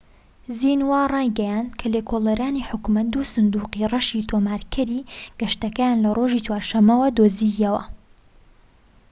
زینوا 0.59 1.01
ڕایگەیاند 1.13 1.69
کە 1.79 1.85
لێکۆڵەرانی 1.93 2.67
حکومەت 2.69 3.07
دوو 3.13 3.29
سندوقی 3.33 3.89
ڕەشی'تۆمارکەری 3.93 5.07
گەشتەکەیان 5.39 5.97
لە 6.03 6.09
ڕۆژی 6.17 6.43
چوارشەممە 6.45 6.97
دۆزیەوە 7.17 7.83